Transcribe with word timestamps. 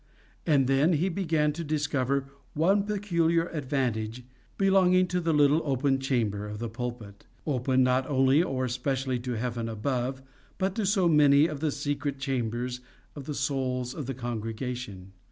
And 0.47 0.65
then 0.65 0.93
he 0.93 1.09
began 1.09 1.53
to 1.53 1.63
discover 1.63 2.25
one 2.55 2.85
peculiar 2.87 3.49
advantage 3.49 4.23
belonging 4.57 5.05
to 5.09 5.21
the 5.21 5.31
little 5.31 5.61
open 5.63 5.99
chamber 5.99 6.47
of 6.47 6.57
the 6.57 6.69
pulpit 6.69 7.27
open 7.45 7.83
not 7.83 8.09
only 8.09 8.41
or 8.41 8.67
specially 8.67 9.19
to 9.19 9.33
heaven 9.33 9.69
above, 9.69 10.23
but 10.57 10.73
to 10.73 10.87
so 10.87 11.07
many 11.07 11.45
of 11.45 11.59
the 11.59 11.69
secret 11.69 12.17
chambers 12.17 12.79
of 13.15 13.25
the 13.25 13.35
souls 13.35 13.93
of 13.93 14.07
the 14.07 14.15
congregation. 14.15 15.11